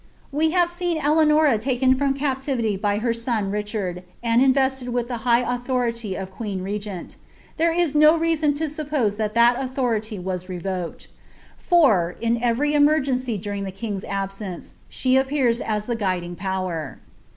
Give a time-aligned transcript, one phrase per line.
[0.31, 5.17] We have seen Eleanora taken from captivity by her son Richard, m) invested with the
[5.29, 7.17] high authority of queen regeni:
[7.57, 11.05] there is no rcasoa w suppose thai ihol autlioriiy was ravoked;
[11.55, 16.97] for) in every emergency (ivtwf the king's absence, she appears as the guiding power.